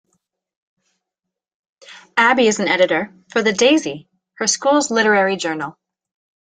[2.17, 5.77] Abby is an editor for "The Daisy", her school's literary journal.